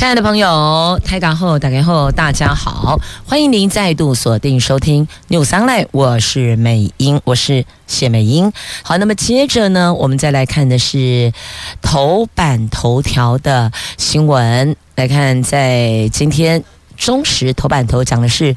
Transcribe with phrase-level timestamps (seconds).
[0.00, 8.50] 亲爱的朋友，台港后打开后，大家好，欢迎您再度锁定收听 new sunlight 我是美英，我是谢美英。
[8.82, 11.30] 好，那么接着呢，我们再来看的是
[11.82, 16.64] 头版头条的新闻，来看在今天
[16.96, 18.56] 中时头版头讲的是。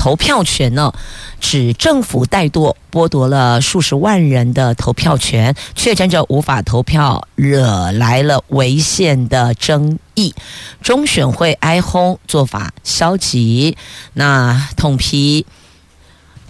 [0.00, 0.94] 投票权呢，
[1.40, 10.34] 指政府怠惰剥夺了数十万人的投票权，确诊者无法投票，惹来了违宪的争议。
[10.80, 13.76] 中选会哀轰做法消极，
[14.14, 15.44] 那痛批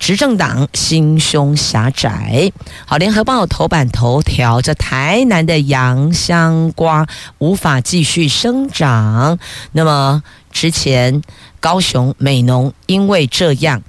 [0.00, 2.50] 执政党心胸狭窄。
[2.86, 7.06] 好，联合报头版头条：这台南的洋香瓜
[7.38, 9.38] 无法继续生长。
[9.70, 11.22] 那么之前。
[11.62, 13.82] 高雄美浓因为这样，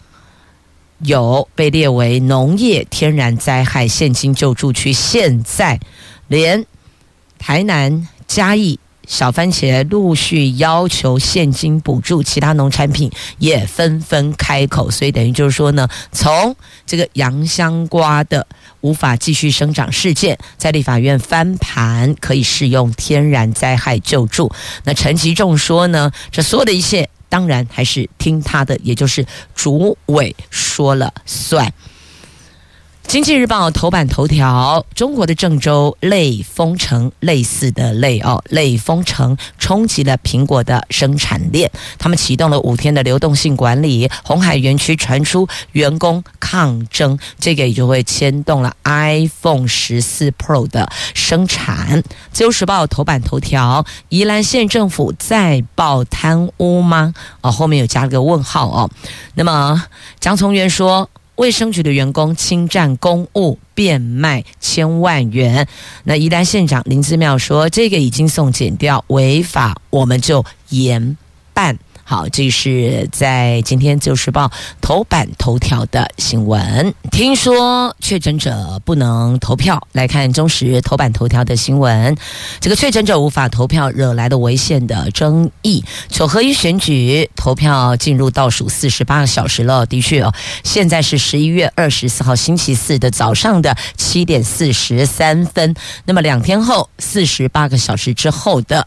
[0.99, 5.79] 有被列为农业天然灾害现金救助区，现在
[6.27, 6.65] 连
[7.39, 8.77] 台南嘉义
[9.11, 18.47] 小番茄陆续要求现金补助，其他农产品也纷纷开口，所以等于就是说呢，从这个洋香瓜的
[18.79, 24.49] 无法继续生长事件，在立法院翻盘，可以适用天然灾害救助。
[24.85, 27.09] 那陈其仲说呢，这所有的一切。
[27.27, 29.25] 当然还是听他的，也就是
[29.55, 31.71] 主委说了算。
[33.11, 41.69] 经济日报头版头条：中国的郑州类封城，类似的类哦，类封城冲击了苹果的生产链。
[41.99, 44.09] 他们启动了五天的流动性管理。
[44.23, 52.01] 鸿海园区传出员工抗争，这个也就会牵动了 iPhone 十四 Pro 的生产。
[52.31, 57.13] 自由时报头版头条：宜兰县政府再报贪污吗？
[57.41, 58.89] 哦，后面有加了个问号哦。
[59.35, 59.83] 那么
[60.21, 61.09] 江聪源说。
[61.35, 65.67] 卫生局的员工侵占公物，变卖千万元。
[66.03, 71.17] 那宜兰县长林志妙说：“这个已经送检掉，违法我们就严
[71.53, 71.77] 办。”
[72.11, 74.47] 好，这是在今天《自由时报》
[74.81, 76.93] 头版头条的新闻。
[77.09, 82.13] 听说确诊者不能投票，来看中时头版头条的新闻。
[82.59, 85.85] 这个确诊者无法投票，惹来的违宪的争议。
[86.09, 90.33] 九合一选举投票进入倒数四十八个小时了，的确哦，
[90.65, 95.73] 现在是十一月二十四号星期四的早上的七点四十三分。
[96.03, 98.85] 那么两天后，四十八个小时之后的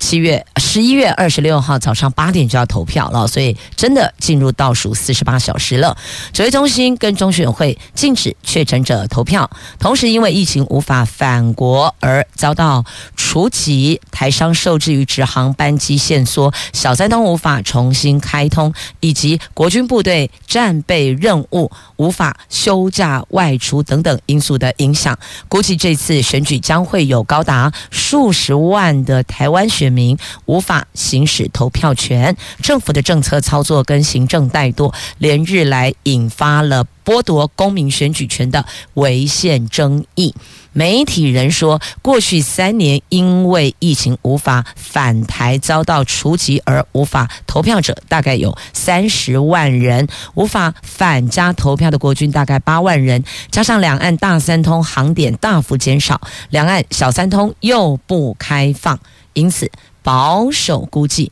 [0.00, 2.63] 七月十一月二十六号早上八点就要。
[2.66, 5.96] 投票了，所以真的进入倒数四十八小时了。
[6.32, 9.48] 指挥中心跟中选会禁止确诊者投票，
[9.78, 12.84] 同时因为疫情无法返国而遭到
[13.16, 32.36] 除籍，台商受制于直航班机限缩，小三通无法重新开通，以及国军部队战备任务无法休假外出等等因素的影响，估计这次选举将会有高达数十万的台湾选民无法行使投票权。
[32.62, 40.34] 政府的政策操作跟行政怠惰，连日来引发了剥夺公民选举权的违宪争议。
[40.76, 50.04] 媒体人说，过去三年因为疫情无法返台，遭到除籍而无法投票者，大概有三十万人；
[50.34, 53.22] 无法返家投票的国军大概八万人。
[53.52, 56.20] 加上两岸大三通航点大幅减少，
[56.50, 58.98] 两岸小三通又不开放，
[59.34, 59.70] 因此
[60.02, 61.30] 保守估计。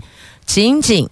[0.54, 1.08] 仅仅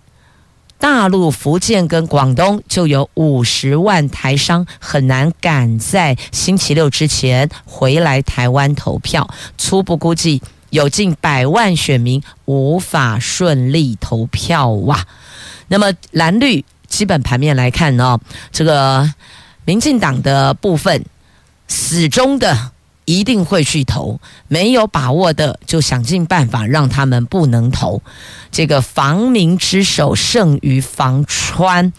[0.76, 15.06] 大陆、福建跟广东就有五十万台商很难赶在星期六之前回来台湾投票，初步估计有近百万选民无法顺利投票哇！
[15.68, 18.20] 那么蓝绿基本盘面来看呢，
[18.52, 19.10] 这个
[19.64, 21.02] 民进党的部分
[21.66, 22.72] 始终的。
[23.10, 28.00] 一定会去投，没有把握的就想尽办法让他们不能投。
[28.52, 31.92] 这个防民之手胜于防川。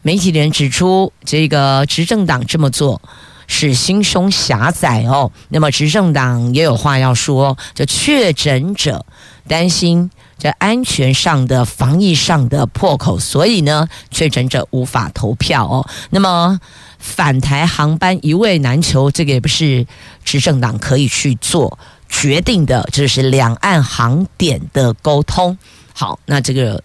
[0.00, 3.02] 媒体人指出，这个执政党这么做
[3.46, 5.30] 是心胸狭窄哦。
[5.50, 9.04] 那么执政党也有话要说，这确诊者
[9.46, 15.86] 担心这安全上的、防疫上的破口，所以呢，确诊者无法投票哦。
[16.08, 16.58] 那么。
[17.04, 19.86] 返台航班一位难求，这个也不是
[20.24, 21.78] 执政党可以去做
[22.08, 25.56] 决定的，这是两岸航点的沟通。
[25.92, 26.82] 好，那这个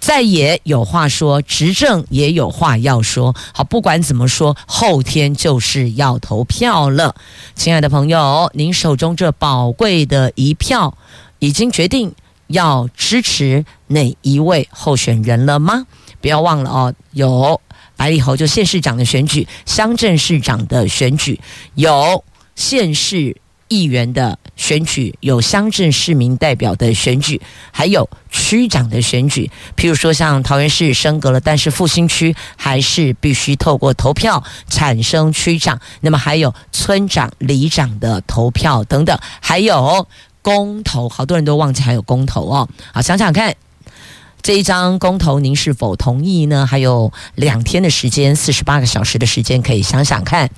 [0.00, 3.34] 在野有话说，执政也有话要说。
[3.52, 7.14] 好，不管怎么说，后天就是要投票了。
[7.54, 10.96] 亲爱的朋友，您手中这宝贵的一票，
[11.40, 12.14] 已经决定
[12.46, 15.86] 要支持哪一位候选人了吗？
[16.20, 17.60] 不要忘了哦，有
[17.98, 21.38] 百里侯就县市长的选举，乡镇市长的选举，
[21.74, 22.24] 有
[22.54, 23.36] 县市。
[23.70, 27.38] 议员的选举，有乡镇市民代表的选举，
[27.70, 29.50] 还有区长的选举。
[29.76, 35.78] 譬如说，像桃园市升格了，但是复兴区还是必须透过投票产生区长。
[36.00, 40.08] 那么还有村长、里长的投票等等，还有
[40.40, 42.66] 公投，好多人都忘记还有公投哦。
[42.94, 43.54] 好，想想看，
[44.40, 46.66] 这一张公投您是否同意呢？
[46.66, 50.50] 还有两天的时间，四十八个小时的时间，可以想想看。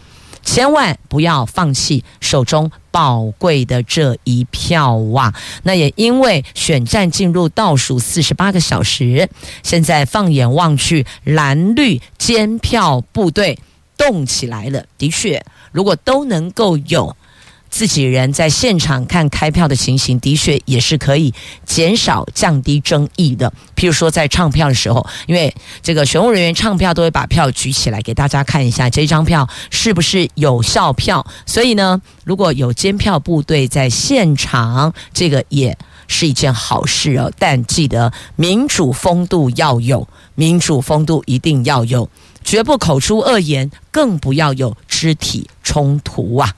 [0.42, 5.34] 千万不要放弃手中宝贵的这一票哇！
[5.64, 9.28] 那也因为选战进入倒数四十八个小时，
[9.62, 13.58] 现在放眼望去，蓝绿监票部队
[13.98, 14.84] 动起来了。
[14.96, 17.16] 的确，如果都能够有。
[17.70, 21.32] 自己人在现场看开票的情形，的确也是可以
[21.64, 23.50] 减少、降低争议的。
[23.76, 31.24] 譬如说，在唱票的时候，因为这个选务人员唱票都会把票举起来给大家看一下，这张票是不是有效票。
[31.46, 35.78] 所以呢，如果有监票部队在现场，这个也
[36.08, 37.32] 是一件好事哦。
[37.38, 42.10] 但记得民主风度要有，民主风度一定要有，
[42.42, 46.52] 绝不口出恶言，更不要有肢体冲突啊。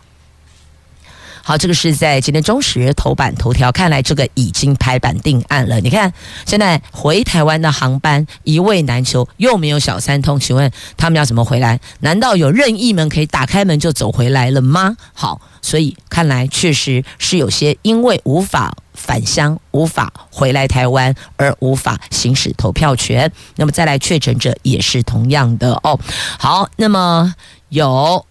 [1.44, 5.80] 好，这个是在今天中时头版头条，看来这个已经拍板定案了。
[5.80, 6.12] 你看，
[6.46, 11.80] 现在回台湾的航班一位难求，又没有小三通，请问他们要怎么回来？
[12.00, 14.96] 难道有任意门可以打开门就走回来了吗？
[15.12, 23.32] 好，所以看来确实是有些因为无法返乡、无法回来台湾而无法行使投票权。
[23.56, 25.98] 那么再来确诊者也是同样的哦。
[26.38, 27.34] 好，那么
[27.68, 28.24] 有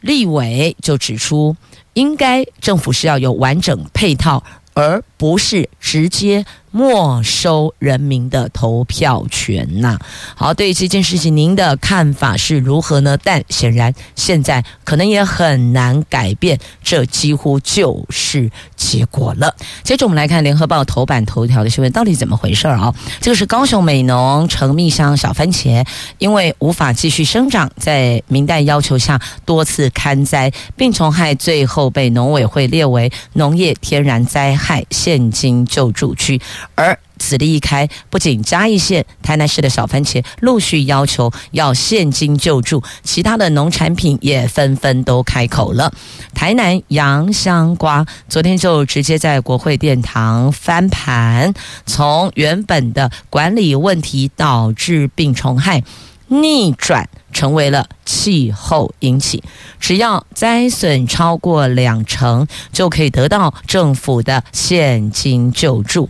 [0.00, 1.56] 立委就指出。
[1.98, 6.46] 应该政府是要有完整配套，而不是直接。
[6.70, 9.98] 没收人民的投票权呐、
[10.34, 13.16] 好，对于这件事情，您的看法是如何呢？
[13.22, 19.54] 但显然现在可能也很难改变，这几乎就是结果了。
[19.82, 22.94] 接着我们来看《联合报》头版头条的新闻，到底怎么回事啊？
[23.20, 25.84] 这个是高雄美浓成蜜香小番茄，
[26.18, 36.40] 因为无法继续生长，在民代要求下多次勘灾病虫害，最后被农委会列为农业天然灾害现金救助区。
[36.74, 45.92] 而此例一开，不仅嘉义县、台南市的小番茄陆续要求要现金救助，其他的农产品也纷纷都开口了。
[46.34, 51.52] 台南洋香瓜昨天就直接在国会殿堂翻盘，
[51.86, 55.82] 从原本的管理问题导致病虫害，
[56.28, 59.42] 逆转成为了气候引起，
[59.80, 66.08] 只要灾损超过两成，就可以得到政府的现金救助。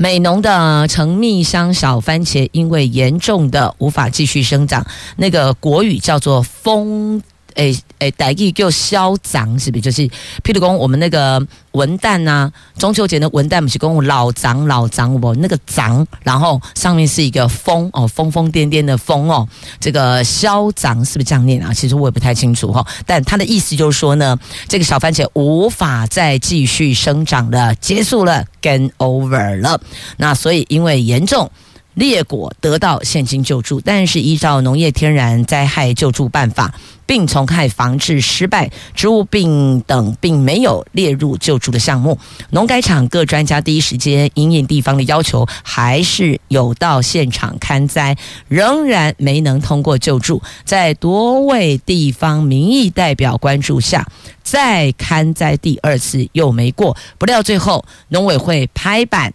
[0.00, 4.86] 美浓的成蜜香小番茄因为严重的无法继续生长，
[5.16, 7.20] 那个国语叫做“风”。
[7.58, 9.82] 哎哎，台语叫消长是不是？
[9.82, 10.02] 就是
[10.44, 15.34] 譬如讲，我们那个文旦呐，中秋节的文旦不是讲老长老长不？
[15.34, 19.46] 那个长，然后上面是一个疯哦，疯疯癫癫的疯哦。
[19.80, 21.74] 这个消长是不是这样念啊？
[21.74, 22.86] 其实我也不太清楚哈。
[23.04, 24.38] 但他的意思就是说呢，
[24.68, 29.80] 这个小番茄无法再继续生长了，结束了，game over 了。
[30.18, 31.50] 那所以因为严重。
[31.98, 36.72] 裂果得到现金救助，但是依照农业天然灾害救助办法，
[37.06, 42.16] 病虫害防治失败、植物病等并没有列入救助的项目。
[42.50, 50.40] 农改场各专家第一时间因应地方的要求，还是有到现场勘灾，仍然没能通过救助。
[50.64, 54.06] 在多位地方民意代表关注下，
[54.44, 59.34] 再勘灾第二次又没过，不料最后农委会拍板。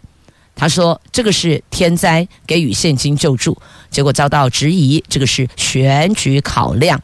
[0.56, 3.58] 他说：“这个是天灾，给予现金救助，
[3.90, 7.02] 结果遭到质疑，这个是选举考量。”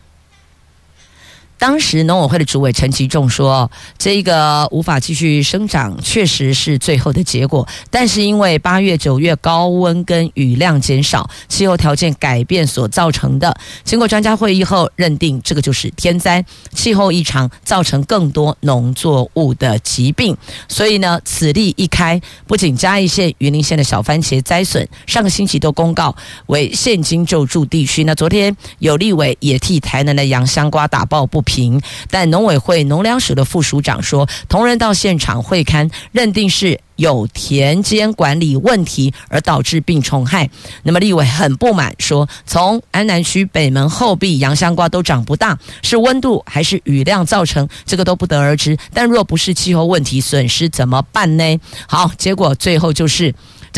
[1.59, 7.67] 当时农委会的主委陈其仲说：“这个无法继续生长，确实是最后的结果。
[7.89, 13.53] 但是因为八月、九月高温跟雨量减少，气候条件改变所造成的。
[13.83, 20.37] 经过专家会议后，认定这个就是天灾，气候异常造成更多农作物的疾病。
[20.69, 28.05] 所以呢，此例一开，不仅嘉义县、云林县的小番茄灾损，上个星期都公告为现金救助地区。
[28.05, 31.81] 那昨天有立委也替台南的洋香瓜打抱不。”评。
[32.11, 40.47] 但农委会农粮署的副署长说，同仁到现场会勘，认定是有田间管理问题而导致病虫害。
[40.83, 47.67] 那么立委很不满，说从安南区北门后壁洋香瓜都长不大，是温度还是雨量造成？
[47.85, 48.77] 这个都不得而知。
[48.93, 51.59] 但若不是气候问题，损失怎么办呢？
[51.87, 53.33] 好，结果最后就是。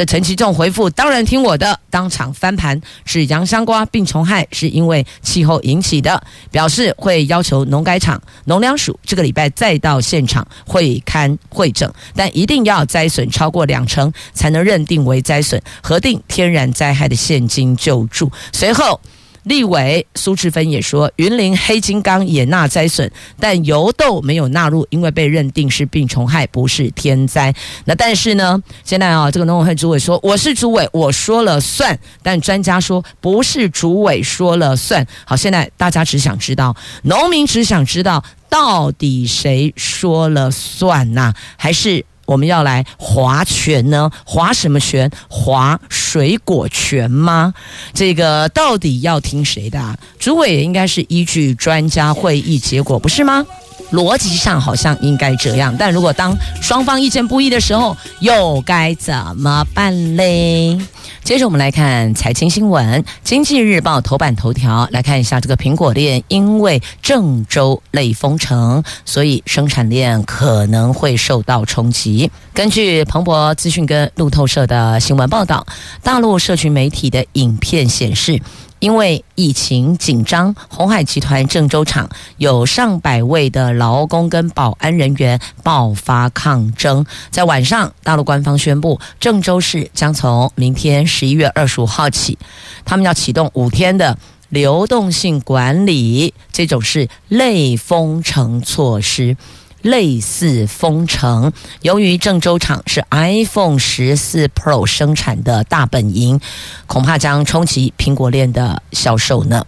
[0.05, 18.31] 陈其仲回复，当然听我的，当场翻盘，是洋香瓜病虫害是因为气候引起的，表示会要求农改场、农粮署这个礼拜再到现场会勘会诊，但一定要灾损超过两成才能认定为灾损，核定天然灾害的现金救助。
[18.51, 18.99] 随后。
[19.43, 27.53] 立委苏治芬也说，云林黑金刚也纳灾损，但油豆没有纳入，因为被认定是病虫害，不是天灾。
[27.85, 35.05] 那但是呢，现在啊，这个农委会主委说我是主委，我说了算，但专家说不是主委说了算。
[35.25, 42.05] 好，现在大家只想知道，农民只想知道到底谁说了算呐、还是？
[42.31, 44.09] 我们要来划拳呢？
[44.25, 45.11] 划什么拳？
[45.27, 47.53] 划水果拳吗？
[47.93, 49.97] 这个到底要听谁的啊？
[50.17, 53.45] 主委也应该是依据专家会议结果，不是吗？
[53.91, 60.79] 逻辑上好像应该这样，但如果当双方意见不一的时候，又该怎么办嘞？
[61.23, 72.29] 接着我们来看财经新闻，《经济日报》头版头条来看一下这个苹果链，因为郑州类封城，所以生产链可能会受到冲击。
[72.53, 75.65] 根据彭博资讯跟路透社的新闻报道，
[76.01, 78.41] 大陆社群媒体的影片显示。
[78.81, 87.05] 因为疫情紧张，鸿海集团郑州厂有上百位的劳工跟保安人员爆发抗争。
[87.29, 92.39] 在晚上，大陆官方宣布，郑州市将从明天十一月二十五号起，
[92.83, 94.17] 他们要启动五天的
[94.49, 99.37] 流动性管理，这种是类封城措施。
[99.81, 106.39] 类似封城，由于郑州厂是 iPhone 十四 Pro 生产的大本营，
[106.87, 109.65] 恐怕将冲击苹果链的销售呢。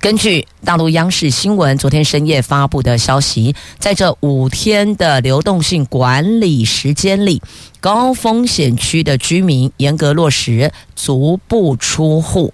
[0.00, 7.40] 根据大陆央视新闻昨天深夜发布的消息，在这五天的流动性管理时间里，
[7.80, 12.52] 高风险区的居民严格落实足不出户，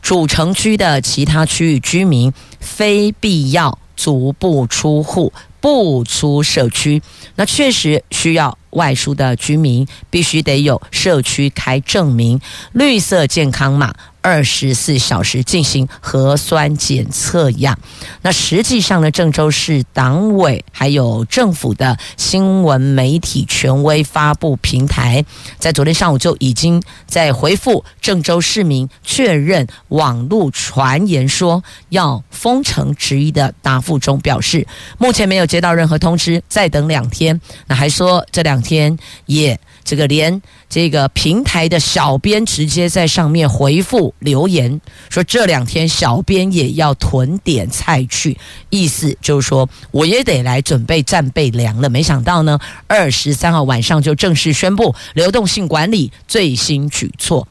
[0.00, 5.32] 主城区的其他区域居民非必要足不出户。
[5.62, 7.00] 不出社区，
[7.36, 12.40] 那确实需要外出的居民必须得有社区开证明、
[12.72, 13.94] 绿色健康码。
[14.24, 17.76] 二十四小时进行核酸检测样，
[18.20, 25.24] 那实际上呢，郑州市党委还有政府的新闻媒体权威发布平台，
[25.58, 34.64] 在昨天上午就已经在回复郑州市民确认网络传言说要封城质疑的答复中表示，
[34.98, 37.40] 目前没有接到任何通知，再等两天。
[37.66, 39.58] 那还说这两天也。
[39.84, 40.40] 这个连
[40.70, 48.38] 这个平台的小编直接在上面回复留言，说这两天小编也要囤点菜去，
[48.70, 51.90] 意思就是说我也得来准备战备粮了。
[51.90, 57.48] 没想到呢，二十三号晚上就正式宣布流动性管理最新举措。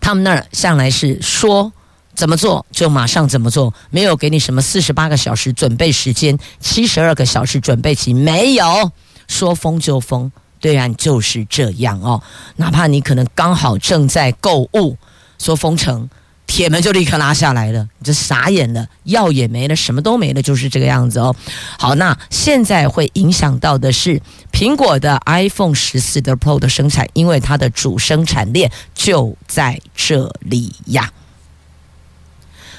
[0.00, 1.74] 他们那儿向来是说
[2.14, 8.90] 怎么做就马上怎么做，没有给你什么四十八个小时准备时间，七十二个小时准备期，没有
[9.28, 10.30] 说封就封。
[10.58, 12.20] 对岸就是这样哦，
[12.56, 14.96] 哪怕你可能刚好正在购物，
[15.38, 16.08] 说封城，
[16.46, 21.36] 铁门就立刻拉下来了，你就傻眼了，药也没了，什么都没了，就是这个样子哦。
[21.78, 31.12] 好，那现在会影响到的是苹果的 iPhone 十四的 Pro 的生产，因为它的主生产链就在这里呀。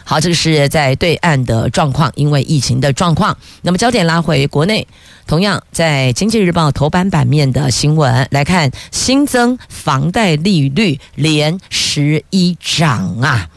[0.10, 3.38] 好，这个是在对岸的状况，因为疫情的状况。
[3.64, 4.88] 那么焦点拉回国内，
[5.28, 13.50] 同样在《经济日报》头版版面的新闻来看，新增房贷利率连十一涨啊！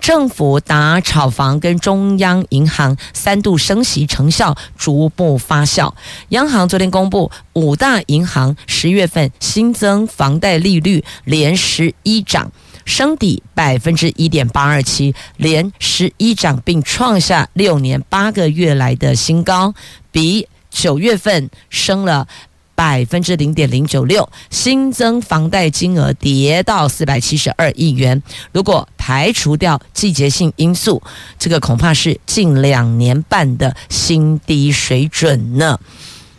[0.00, 5.92] 政府打炒房跟中央银行三度升息成效逐步发酵。
[6.30, 12.50] 央行昨天公布，五大银行十月份新增房贷利率连十一涨。
[12.84, 19.74] 升抵百分之一点八二七，连十一涨，并创下六年八个月来的新高，
[20.10, 22.26] 比九月份升了
[22.74, 24.28] 百分之零点零九六。
[24.50, 28.22] 新增房贷金额跌到四百七十二亿元。
[28.52, 31.02] 如果排除掉季节性因素，
[31.38, 35.78] 这个恐怕是近两年半的新低水准呢。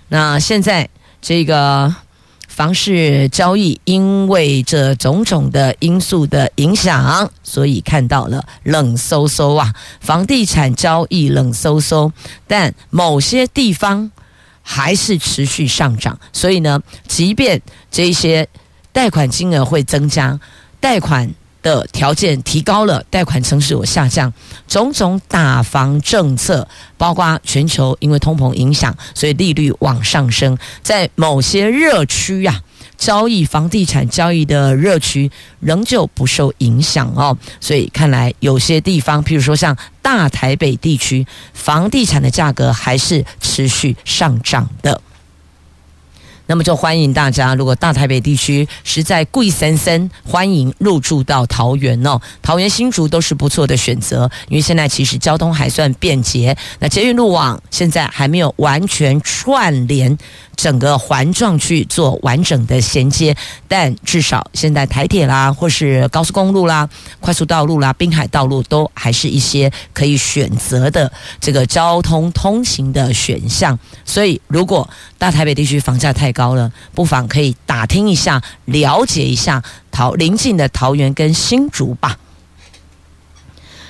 [0.10, 0.90] 那现在
[1.22, 1.96] 这个。
[2.62, 12.12] 房市交易因为这种种的因素的影响，所以看到了冷飕飕啊，房地产交易冷飕飕，
[12.46, 14.12] 但某些地方
[14.62, 18.48] 还是持续上涨，所以呢，即便这些
[18.92, 20.40] 贷款金额会增加，
[20.80, 24.32] 贷款的条件提高了，贷款成数有下降，
[24.68, 32.64] 种种打房政策，包括全球因为通膨影响，所以利率往上升，在某些热区呀、啊，
[32.98, 37.38] 交易房地产交易的热区仍旧不受影响哦。
[37.60, 45.02] 所以看来有些地方，譬如说像大台北地区，房地产的价格还是持续上涨的。
[46.52, 52.20] 那么就欢迎大家，如果大台北地区实在贵森森，欢迎入住到桃园哦。
[52.42, 56.54] 桃园新竹都是不错的选择，因为现在其实交通还算便捷。
[56.80, 60.18] 那捷运路网现在还没有完全串联。
[60.58, 63.36] 整个环状去做完整的衔接，
[63.68, 66.88] 但至少现在台铁啦，或是高速公路啦、
[67.20, 73.80] 快速道路啦、滨海道路都还是一些可以选择的这个交通通行的选项。
[74.06, 82.18] 所以，如果大台北地区房价太高高了，不妨可以打听一下、了解一下桃邻近的桃园跟新竹吧。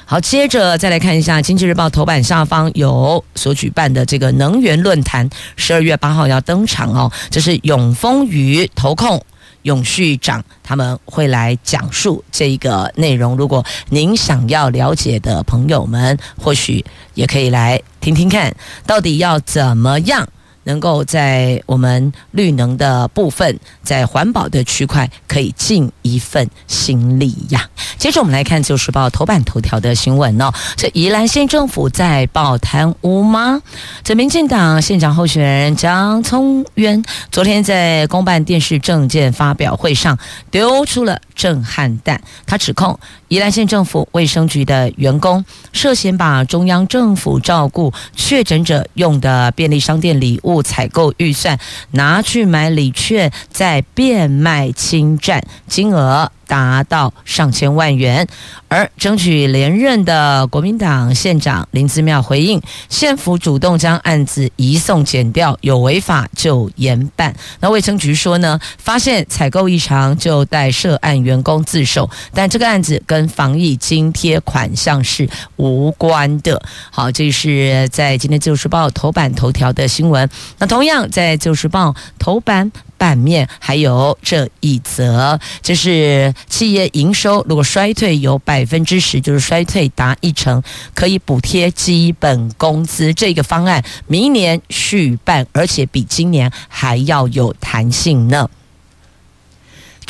[0.05, 7.09] 好，接着再来看一下《经济日报》头版下方有所举办的这个能源论坛，十二月八号要登场哦。
[7.29, 9.23] 这是永丰余投控
[9.61, 13.37] 永续长他们会来讲述这一个内容。
[13.37, 18.53] 如果您想要了解的朋友们，或许也可以来听听看，
[18.85, 20.27] 到底要怎么样。
[20.63, 27.67] 能够在我们绿能的部分，在环保的区块可以尽一份心力呀。
[27.97, 30.51] 接着我们来看《自由时报》头版头条的新闻哦。
[30.75, 33.61] 这宜兰县政府在报贪污吗？
[34.03, 40.17] 这民进党县长候选人江聪渊昨天在公办电视政见发表会上
[40.49, 50.50] 丢出了震撼弹，他指控宜兰县政府卫生局的员工涉嫌把中央政府照顾确诊者用的便利商店礼物。
[50.59, 51.59] 采购预算
[51.91, 56.31] 拿去买礼券，再变卖侵占，金额。
[56.51, 58.27] 达到上千万元。
[58.67, 67.33] 而争取连任的国民党县长林姿妙回应，县府主动将案子移送检调，有违法就严办。
[67.61, 76.61] 那卫生局说呢，发现采购异常就带涉案员工自首，但这个案子跟防疫津贴款项是无关的。
[76.91, 80.29] 好，这是在今天《旧时报》头版头条的新闻。
[80.59, 82.71] 那同样在《旧时报》头版。
[83.01, 90.61] 版面还有这一则，就是企业营收如果衰退有百分之十，就是衰退达一成，
[90.93, 93.11] 可以补贴基本工资。
[93.11, 98.47] 这个方案明年续办，而且比今年还要有弹性呢。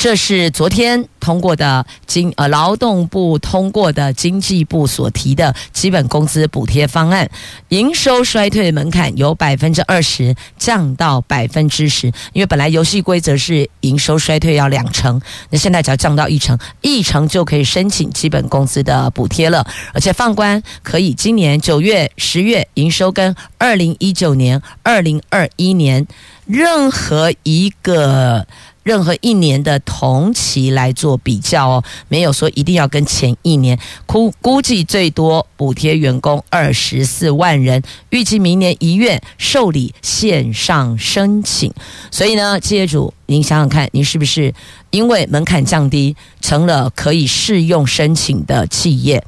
[0.02, 7.30] 这是昨天通过的经呃劳动部通过的经济部所提的基本工资补贴方案，
[7.68, 26.04] 营收衰退门槛由百分之二十降到百分之十，因为本来游戏规则是营收衰退要两成，那现在只要降到一成，一成就可以申请基本工资的补贴了，而且放宽可以今年九月、十月营收跟二零一九年、二零二一年
[26.44, 28.48] 任何一个。
[28.82, 33.78] 任何一年的同期来做比较哦，没有说一定要跟前一年。
[34.06, 41.72] 估估计最多补贴员工二十四万人，预计明年一月受理线上申请。
[42.10, 44.52] 所以呢，企业主，您想想看，您是不是
[44.90, 49.24] 因为门槛降低，成了可以适用申请的企业？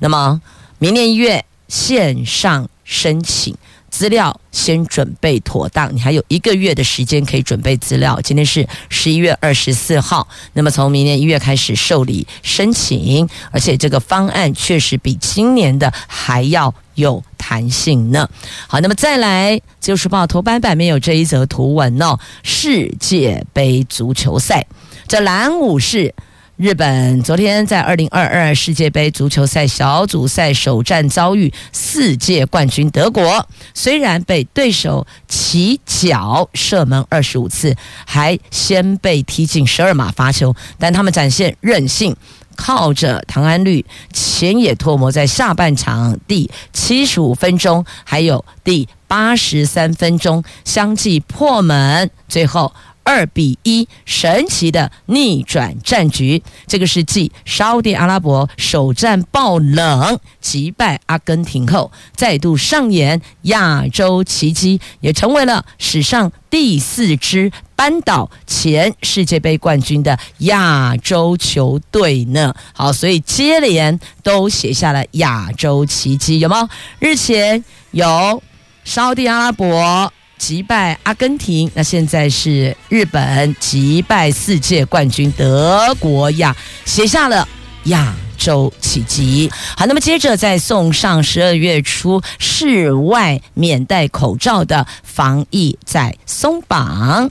[0.00, 0.40] 那么
[0.78, 3.56] 明年一月线上申请。
[3.90, 8.20] 资料先准备妥当，你还有一个月的时间可以准备资料。
[8.22, 18.28] 今天是十一月二十四号，那么从明年一月开始受理申请，而且这个方案确实比今年的还要有弹性呢。
[18.66, 24.66] 好，那么再来，就是报头版版面有这一则图文哦，世界杯足球赛，
[25.06, 26.14] 这蓝武士。
[26.58, 42.16] 日本昨天在二零二二世界杯足球赛小组赛首战遭遇世界冠军德国，虽然被对手起脚射门二十五次，还先被踢进十二码罚球，但他们展现韧性，
[42.56, 52.74] 靠着唐安绿、前野拓磨在下半场第七十五分钟，还有第八十三分钟相继破门，最后。
[53.08, 56.42] 二比一，神奇的逆转战局。
[56.66, 72.54] 这个是继沙地阿拉伯首战爆冷击败阿根廷后，再度上演亚洲奇迹，也成为了史上第四支扳倒前世界杯冠军的亚洲球队呢。
[72.74, 76.68] 好，所以接连都写下了亚洲奇迹，有吗？
[76.98, 78.42] 日前有
[78.84, 87.46] 沙地阿拉伯击败阿根廷，那现在是日本击败世界冠军德国呀，写下了
[87.84, 89.50] 亚洲奇迹。
[89.76, 97.30] 好，那么接着再送上十二月初室外免戴口罩的防疫再松绑。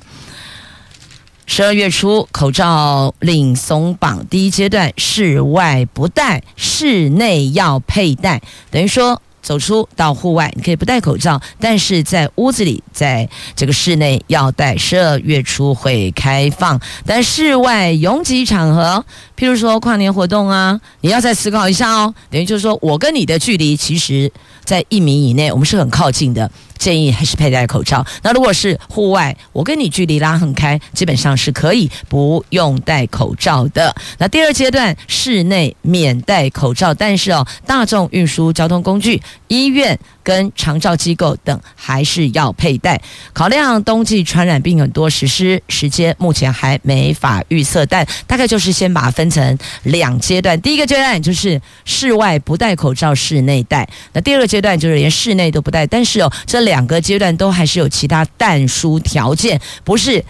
[1.46, 9.22] 十二月初，口罩令松绑，第一阶段室外不戴，室内要佩戴，等于说。
[9.48, 14.76] 走出到户外，你可以不戴口罩，但是在屋子里，在这个室内要戴。
[14.76, 19.06] 十二月初会开放，但室外拥挤场合，
[19.38, 22.14] 譬如说跨年活动啊，你要再思考一下哦。
[22.30, 24.30] 等于就是说我跟你的距离，其实
[24.66, 26.52] 在一米以内，我们是很靠近的。
[26.78, 28.06] 建议还是佩戴口罩。
[28.24, 33.96] 那如果是户外，我跟你距离拉很开，基本上是可以不用戴口罩的。
[34.18, 43.02] 那第二阶段室内免戴口罩，但是哦，大众运输交通工具、医院跟长照机构等还是要佩戴。
[43.34, 50.60] 考量冬季传染病很多，实施时间目前还没法预测，但大概就是先把它分成两阶段。
[50.62, 53.88] 第一个阶段就是室外不戴口罩，室内戴。
[54.14, 60.24] 那第二个阶段就是连室内都不戴，但是哦，这两个阶段都还是有其他但书条件，不是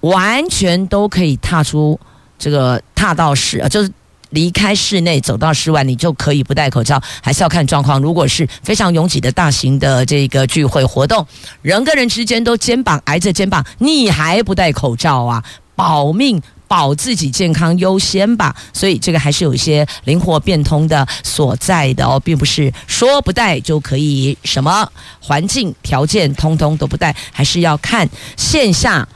[0.00, 1.98] 完全都可以踏出
[2.38, 3.90] 这个踏到室，就是
[4.30, 8.00] 离开室内走到室外，你就可以不戴口罩，还是要看状况。
[8.02, 11.26] 如果是非常拥挤的大型的这个聚会活动，
[11.62, 15.42] 人跟人之间都肩膀挨着肩膀，你还不戴口罩啊？
[15.74, 16.42] 保命。
[16.68, 29.06] 保自己健康优先吧，所以这个还是有一些灵活变通的所在的哦，并不是说不带就可以什么环境条件通通都不带，还是要看线下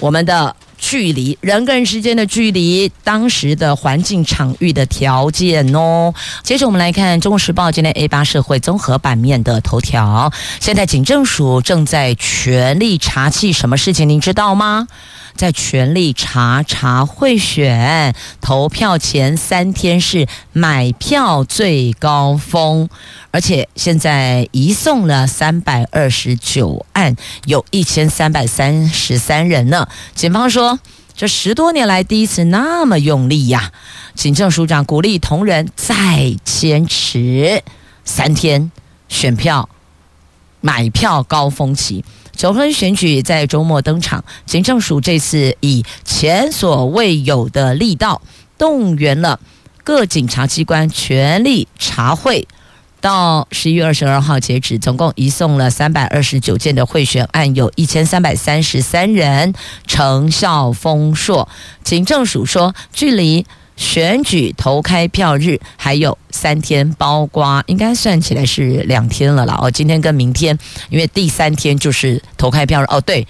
[0.00, 0.54] 我们的
[0.86, 6.12] 距离，人跟人之间的距离，当时的环境场域的条件哦。
[6.42, 14.86] 接着我们来看《中国时报》今天 A 八社会综合版面的头条，现在警政署正在全力查缉什么事情，您知道吗？
[15.34, 22.88] 在全力查查贿选，投票前三天是买票最高峰，
[23.34, 27.16] 而且现在移送了三百二十九案，
[27.46, 29.88] 有一千三百三十三人呢。
[30.14, 30.78] 警方说，
[31.16, 33.72] 这十多年来第一次那么用力呀！
[34.14, 37.64] 警政署长鼓励同仁再坚持
[38.04, 38.70] 三天
[39.08, 39.68] 选票
[40.60, 42.04] 买票高峰期。
[42.36, 48.22] 九分选举在周末登场，警政署这次以前所未有的力道，
[48.56, 49.40] 动员了
[49.82, 52.46] 各警察机关全力查会。
[53.04, 59.52] 到十一月二十二号截止，总共移送了三百二十九件的贿选案，有一千三百三十三人，
[59.86, 61.46] 成效丰硕。
[61.82, 63.44] 警政署说，距离。
[63.76, 69.58] 选举投开票日还有三天，包括应该算起来是两天了啦。
[69.60, 70.56] 哦，今天跟明天，
[70.90, 72.84] 因为第三天就是投开票日。
[72.88, 73.26] 哦，对，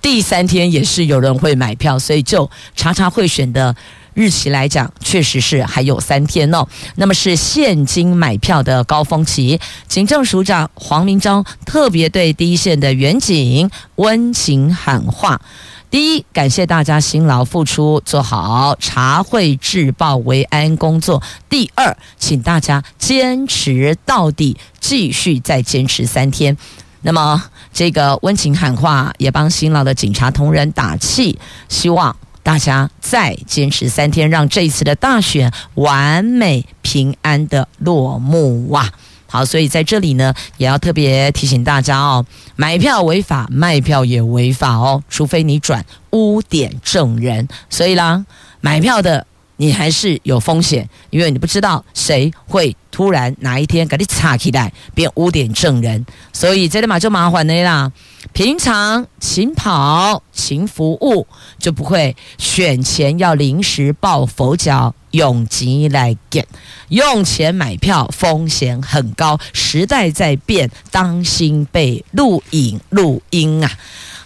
[0.00, 3.74] 第三天也是有人会买票，所以就查查贿选的
[4.18, 6.66] 日期来讲，确实是还有三天哦。
[6.96, 15.40] 那么是现金买票的高峰期，警政署长黄明章特别对第一线的员警温情喊话。
[15.88, 21.22] 第一，感谢大家辛劳付出，做好查会治暴维安工作。
[21.48, 26.56] 第二，请大家坚持到底，继续再坚持三天。
[27.02, 27.40] 那么，
[27.72, 32.14] 这个温情喊话，也帮辛劳的警察同仁打气，希望
[32.48, 38.90] 大家再坚持三天，让这一次的大选完美平安的落幕哇！
[39.26, 42.24] 好，所以在这里呢，也要特别提醒大家哦，
[42.56, 47.46] 买票违法，卖票也违法哦，除非你转污点证人。
[47.68, 48.24] 所以啦，
[48.62, 49.26] 买票的
[49.58, 57.92] 你还是有风险，因为你不知道谁会突然哪一天给你插起来变污点证人，所以这里嘛就麻烦的啦。
[58.32, 61.26] 平常勤跑勤服务，
[61.58, 64.94] 就不会选前要临时抱佛脚。
[65.12, 66.46] 用钱来给，
[66.88, 69.40] 用钱买票风险很高。
[69.54, 73.72] 时代在变，当心被录影录音啊！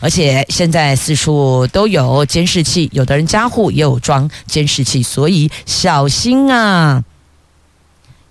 [0.01, 7.05] 而且现在四处都有监视器，有的人家户也有装监视器，所以小心啊！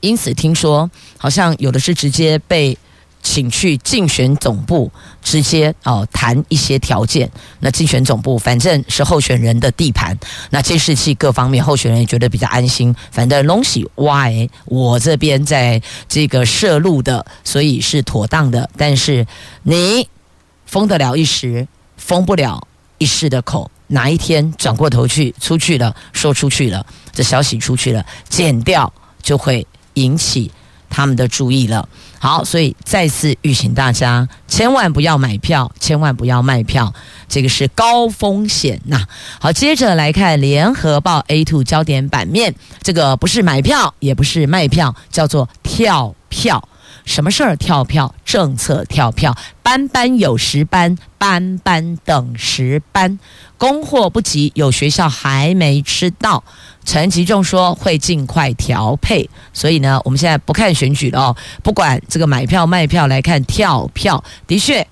[0.02, 2.78] 因此听说，好像有的是直接被。
[3.22, 7.30] 请去竞选总部直接哦谈一些条件。
[7.60, 10.18] 那竞选总部反正是候选人的地盘，
[10.50, 12.94] 那监视器各方面候选人也觉得比较安心。
[13.12, 14.28] 反正东西哇，
[14.66, 18.70] 我这边在这个设路的，所以是妥当的。
[18.76, 19.26] 但是
[19.64, 20.08] 你
[20.66, 30.52] 封得了一时，封不了一世的口，哪一天转过头去出去了，说出去了，这消息出去了，剪掉就会引起
[30.90, 31.88] 他们的注意了。
[32.24, 36.94] 好，所以再次预请大家，千万不要买票，千万不要卖票，
[37.28, 39.08] 这个是高风险呐。
[39.40, 42.54] 好，接着来看联合报 A two 焦点版面，
[42.84, 46.70] 这个不是买票，也不是卖票，叫做跳票。
[47.06, 47.56] 什么事儿？
[47.56, 53.20] 跳票，政策跳票，班班有十班，班班等十班，
[53.58, 56.44] 供货不及，有学校还没吃到。
[56.86, 64.88] 陈吉仲说会尽快调配，所以呢，我们现在不看选举了哦，不管这个买票卖票，来看跳票，的确，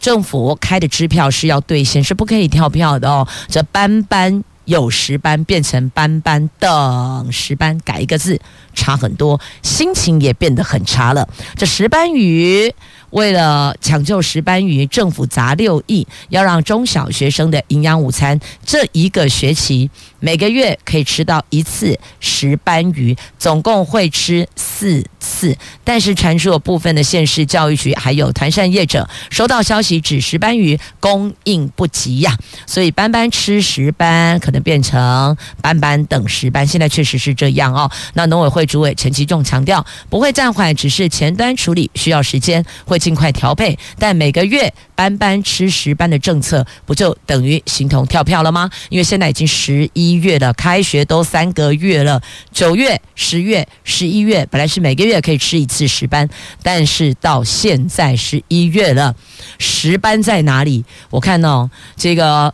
[0.00, 3.26] 政府开的支票是要兑现，是不可以跳票的哦。
[3.48, 4.44] 这班班。
[4.66, 8.40] 有十班变成班班等十班，改一个字
[8.76, 11.28] 差很多，心情也变得很差了。
[11.56, 12.72] 这石斑鱼
[13.10, 25.56] 为了抢救石斑鱼，政府砸六亿，要让中小学生的营养午餐这一个学期每个月可以吃到一次石斑鱼，总共会吃四次。
[25.82, 34.66] 但是传出有部分的县市教育局还有团膳业者收到消息，指石斑鱼供应不及呀、所以班班吃石斑可能。
[34.66, 37.88] 变成班班等石斑，现在确实是这样哦。
[38.14, 43.78] 那农委会主委陈其仲强调，不会暂缓，只是前端处理需要时间，会尽快调配。
[43.96, 48.68] 但每个月班班吃十班的政策，不就等于形同跳票了吗？
[48.88, 56.28] 因为现在已经十一月了，开学都三个月了，九月、十月、十一月本来是每个月可以吃一次十班，
[56.62, 59.14] 但是到现在十一月了，
[59.58, 60.84] 十班在哪里？
[61.10, 62.52] 我看哦，这个。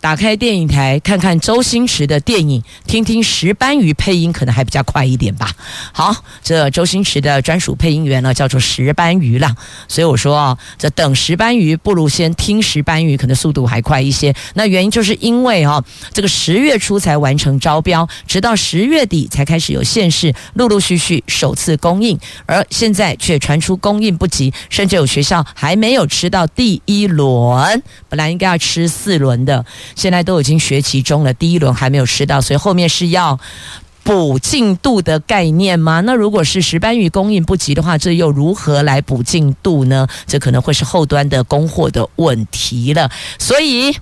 [0.00, 5.50] 打开电影台看看周星驰的电影，听听石斑鱼配音，可能还比较快一点吧。
[5.92, 9.54] 好，这周星驰的专属配音员呢，叫做石斑鱼啦。
[9.88, 14.32] 所以我说啊，这等石斑鱼不如先听石斑鱼，可能速度还快一些。
[14.54, 29.64] 那原因就是因为啊，这个十月初才完成招标，直到十月底才开始有现市陆陆续续首次供应，而现在却传出供应不及，甚至有学校还没有吃到第一轮，本来应该要吃四轮的。
[29.94, 33.38] 现在都已经学期中了，第一轮还没有吃到，所以后面是要
[34.02, 36.00] 补进度的概念吗？
[36.00, 40.06] 那如果是石斑鱼供应不及的话，这又如何来补进度呢？
[40.26, 43.10] 这可能会是后端的供货的问题了。
[43.38, 43.96] 所以，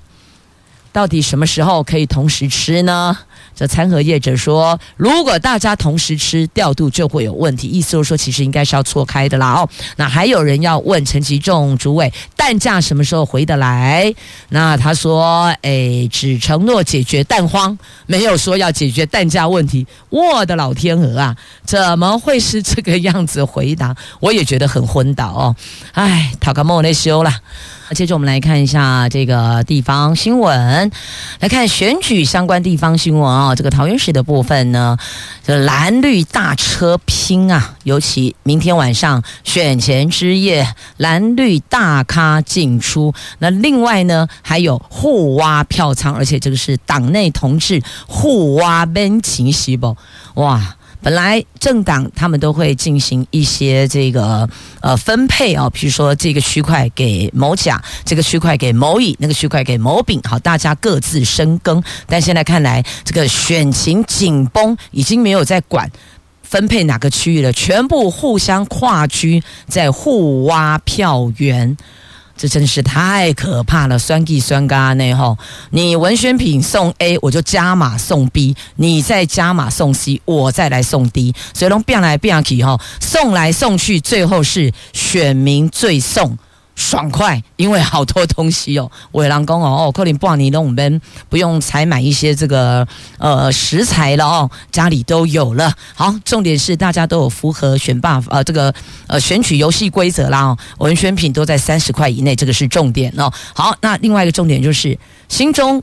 [0.93, 3.19] 到底什么时候可以同时吃呢？
[3.57, 7.67] 这餐盒业者说，如果大家同时吃，调度就会有问题。
[7.69, 9.55] 意思就是说，其实应该是要错开的啦。
[9.55, 14.15] 哦，那还有人要问陈其仲主委，蛋价什么时候回得来？
[14.51, 19.87] 那他说，哎，只承诺解决蛋荒，没有说要解决蛋价问题。
[20.11, 23.97] 我的老天鹅啊，怎么会是这个样子回答？
[24.21, 25.57] 我也觉得很昏倒哦。
[25.93, 27.33] 哎，讨个梦内修了。
[27.95, 30.91] 接着我们来看一下这个地方新闻，
[31.41, 33.55] 来看选举相关地方新闻啊、哦。
[33.55, 34.99] 这个桃园市的部分呢，
[35.45, 43.15] 这蓝绿大车拼啊，尤其明天晚上选前之夜，蓝绿大咖进出。
[43.39, 49.97] 那另外呢，还有互挖票仓，而且这个是党内同志互挖边情西不？
[50.35, 50.77] 哇！
[51.07, 61.81] 本来政党他们都会进行一些这个呃分配哦，比如说这个区块给某甲，这个区块给某乙，那个区块给某丙，好，大家各自深耕。
[62.09, 65.89] 但现在看来，这个选情紧绷，已经没有在管
[66.43, 71.77] 分配哪个区域了，全部互相跨区在互挖票源。
[72.37, 75.39] 这真是太可怕了，酸 G 酸嘎内吼！
[75.71, 86.37] 你文宣品送 A，我就加码送 B，你再加码送 C，我再来送 D，所以龙变来变去吼，送来送去，最后是选民最送。
[86.77, 88.89] 爽快，因为好多东西哦。
[89.13, 92.87] 伟郎公哦，可能半年都我们不用采买一些这个
[93.19, 95.73] 呃食材了哦，家里都有了。
[95.95, 98.73] 好，重点是大家都有符合选罢呃这个
[99.07, 103.33] 呃选举游戏规则啦哦，文宣品都在三十块以内，这个是重点哦。
[103.55, 104.97] 好，那另外一个重点就是
[105.31, 105.83] 心中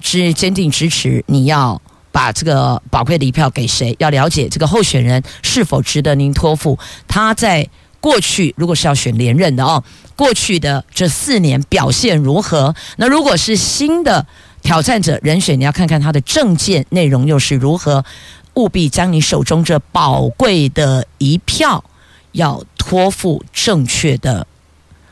[0.00, 3.94] 是坚定支持，你要把这个宝贵的一票给谁？
[3.98, 7.68] 要了解这个候选人是否值得您托付，他在。
[8.00, 9.84] 过去如果是要选连任的哦，
[10.16, 12.74] 过去的这四年表现如何？
[12.96, 14.26] 那如果是新的
[14.62, 18.04] 挑战者人选，你要看看他的政见内容又是如何？
[18.54, 21.84] 务必将你手中这宝贵的一票，
[22.32, 24.46] 要托付正确的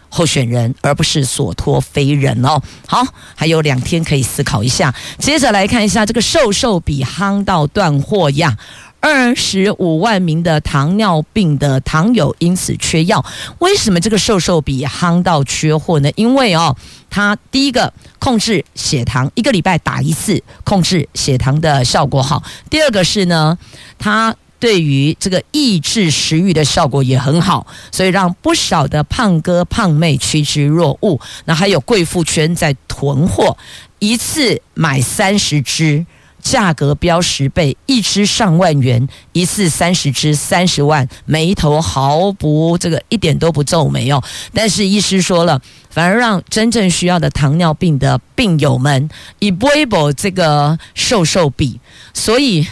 [0.09, 2.61] 候选人，而不是所托非人哦。
[2.87, 4.93] 好，还有两天可以思考一下。
[5.19, 8.57] 接着来看一下这个瘦瘦比夯到断货呀。
[9.01, 13.25] 二十五万名的糖尿病的糖友因此缺药。
[13.59, 16.11] 为什么这个瘦瘦比夯到缺货呢？
[16.17, 16.77] 因为哦，
[17.09, 22.43] 它第一个控制血糖，一个礼拜打一次，控制血糖的效果好。
[22.69, 23.57] 第二个是呢，
[23.99, 24.35] 它。
[24.61, 31.21] 对于这个抑制食欲的效果也很好，所以让不少的胖哥胖妹趋之若鹜。
[31.45, 33.57] 那还有贵妇圈在囤货，
[34.01, 36.05] 一次买三十支，
[36.51, 44.23] 价格飙十倍，一支上万元，一次三十支三十万，眉头毫不这个一点都不皱眉哦。
[44.55, 51.79] 但是医师说了，反而让真正需要的糖尿病的病友们以波一波这个瘦瘦比，
[52.15, 52.67] 所以。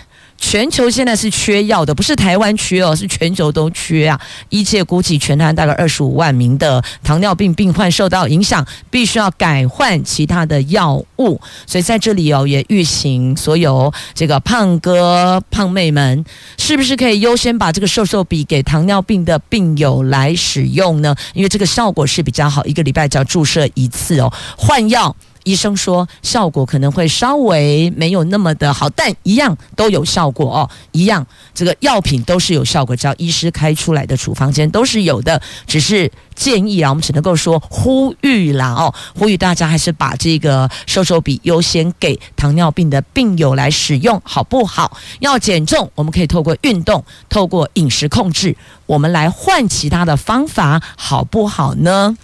[0.49, 4.21] 全球现在是缺药的，不是台湾缺哦，是全球都缺啊！
[4.49, 11.41] 医界估计全台大概二十五万名的糖尿病病患受到影响，必须要改换其他的药物。
[11.67, 16.25] 所以在这里哦，也预请所有这个胖哥胖妹们，
[16.57, 21.13] 是不是可以优先把这个瘦瘦笔给糖尿病的病友来使用呢？
[21.35, 25.17] 因为这个效果是比较好，一个礼拜只要注射一次哦，换药。
[25.47, 30.69] 医生说效果可能会稍微没有那么的好，但一样都有效果哦。
[30.91, 35.41] 一样这个药品都是有效果，只要医师开出来的处方间都是有的。
[35.65, 44.99] 只是建议啊，我们只能够说呼吁啦哦，呼吁大家还是把这个瘦瘦笔优先给糖尿病的病友来使用，好不好？
[45.21, 48.57] 要减重，我们可以透过运动，透过饮食控制，
[48.87, 52.19] 我们来换其他的方法，好不好呢？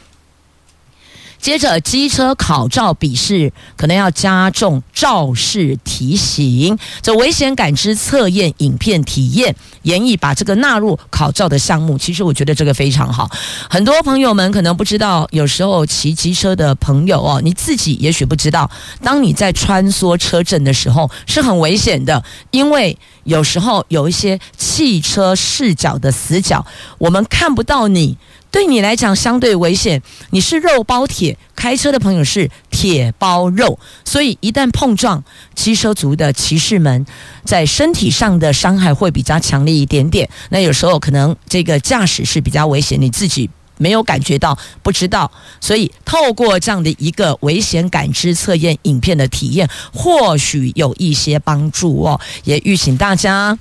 [1.42, 11.98] 接着，机车考照笔试可能要加重肇事提醒，这危险感知测验影片体验，研议把这个纳入考照的项目。
[11.98, 13.28] 其实我觉得这个非常好。
[13.68, 18.70] 很多朋友们可能不知道，有时候骑机车的朋友哦，你自己也许不知道，
[19.02, 26.64] 当你在穿梭车阵的时候是很危险的，因为有时候有一些汽车视角的死角，
[26.98, 28.16] 我们看不到你。
[28.52, 37.06] 对你来讲相对危险，你是肉包铁，开车的朋友是铁包肉，所以一旦碰撞，机车族的骑士们
[37.46, 40.28] 在身体上的伤害会比较强烈一点点。
[40.50, 45.32] 那有时候可能这个驾驶是比较危险，你自己没有感觉到，不知道。
[45.58, 52.20] 所以透过这样的一个危险感知测验影片的体验，或许有一些帮助哦。
[52.44, 53.58] 也预请大家，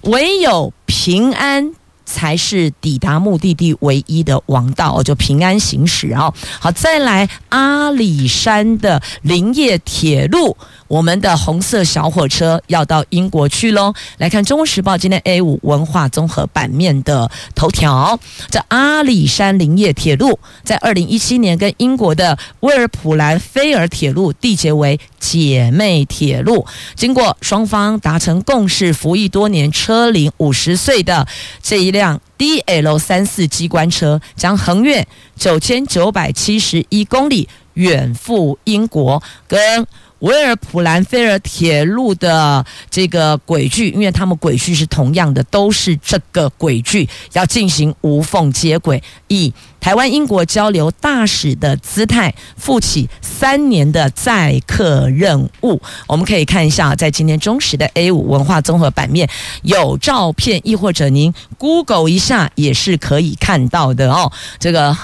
[0.00, 1.74] 唯有平安。
[2.04, 6.32] 才是抵达目的地唯一的王道哦，就平安行驶啊！
[6.60, 10.56] 好，再来阿里山的林业铁路。
[10.94, 13.92] 我们的红色小火车要到英国去喽！
[14.18, 31.26] 来看《中国时报》今天 A 五文化综合版面的头条：这阿里山林业铁路在二零一七年跟英国的威尔普兰菲尔铁路缔结为姐妹铁路，经过双方达成共识，服役多年、车龄五十岁的
[31.60, 35.04] 这一辆 DL 三四机关车，将横越
[35.34, 39.84] 九千九百七十一公里，远赴英国跟。
[40.24, 55.78] 维尔普兰菲尔铁路的这个轨距，因为他们轨距是同样的，都是这个轨距，要进行无缝接轨，以台湾英国交流大使的姿态，负起三年的载客任务。
[56.06, 59.28] 我们可以看一下，在今天中时的 A 五文化综合版面
[59.60, 64.32] 有照片，亦或者您 Google 一下也是可以看到的哦。
[64.58, 64.96] 这个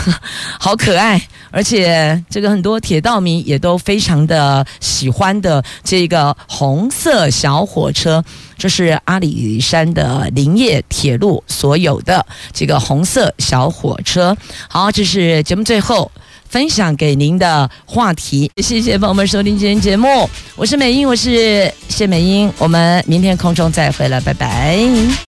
[0.60, 1.22] 好可爱。
[1.52, 8.22] 而且这个很多铁道迷也都非常的喜欢的这个红色小火车，
[8.56, 14.36] 这是阿里山的林业铁路所有的这个红色小火车。
[14.68, 16.10] 好，这是节目最后
[16.48, 18.50] 分享给您的话题。
[18.62, 24.78] 谢谢朋友们收听今天节目，我是美英，我是谢美英，我们明天空中再会了，拜拜。